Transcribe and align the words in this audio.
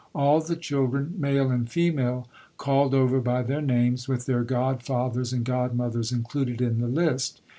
All 0.15 0.41
the 0.41 0.55
children, 0.55 1.13
male 1.19 1.51
and 1.51 1.69
female, 1.69 2.27
called 2.57 2.95
over 2.95 3.19
by 3.21 3.43
their 3.43 3.61
names, 3.61 4.07
with 4.07 4.25
their 4.25 4.43
godfathers 4.43 5.31
and 5.31 5.45
godmothers 5.45 6.11
included 6.11 6.59
in 6.59 6.79
the 6.79 6.87
list 6.87 7.39